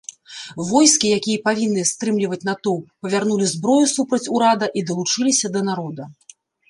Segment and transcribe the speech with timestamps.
[0.69, 6.03] Войскі, якія павінны стрымліваць натоўп, павярнулі зброю супраць урада і далучыліся да народа.